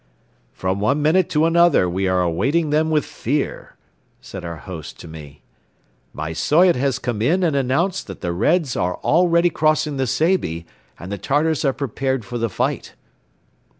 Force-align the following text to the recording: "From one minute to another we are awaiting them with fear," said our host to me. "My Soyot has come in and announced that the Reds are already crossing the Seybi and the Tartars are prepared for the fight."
"From 0.51 0.79
one 0.79 0.99
minute 1.03 1.29
to 1.29 1.45
another 1.45 1.87
we 1.87 2.07
are 2.07 2.23
awaiting 2.23 2.71
them 2.71 2.89
with 2.89 3.05
fear," 3.05 3.75
said 4.19 4.43
our 4.43 4.55
host 4.55 4.99
to 5.01 5.07
me. 5.07 5.43
"My 6.11 6.33
Soyot 6.33 6.75
has 6.75 6.97
come 6.97 7.21
in 7.21 7.43
and 7.43 7.55
announced 7.55 8.07
that 8.07 8.21
the 8.21 8.31
Reds 8.33 8.75
are 8.75 8.95
already 9.03 9.51
crossing 9.51 9.97
the 9.97 10.07
Seybi 10.07 10.65
and 10.97 11.11
the 11.11 11.19
Tartars 11.19 11.63
are 11.63 11.71
prepared 11.73 12.25
for 12.25 12.39
the 12.39 12.49
fight." 12.49 12.95